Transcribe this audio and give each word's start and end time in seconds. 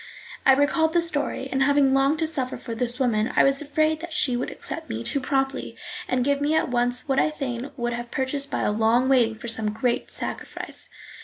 I 0.47 0.53
recalled 0.53 0.93
the 0.93 1.01
story, 1.03 1.47
and, 1.51 1.61
having 1.61 1.93
longed 1.93 2.17
to 2.17 2.25
suffer 2.25 2.57
for 2.57 2.73
this 2.73 2.99
woman, 2.99 3.31
I 3.35 3.43
was 3.43 3.61
afraid 3.61 3.99
that 3.99 4.11
she 4.13 4.35
would 4.35 4.49
accept 4.49 4.89
me 4.89 5.03
too 5.03 5.19
promptly 5.19 5.77
and 6.07 6.25
give 6.25 6.41
me 6.41 6.55
at 6.55 6.69
once 6.69 7.07
what 7.07 7.19
I 7.19 7.29
fain 7.29 7.69
would 7.77 7.93
have 7.93 8.09
purchased 8.09 8.49
by 8.49 8.65
long 8.65 9.09
waiting 9.09 9.39
or 9.43 9.47
some 9.47 9.69
great 9.71 10.09
sacrifice. 10.09 10.89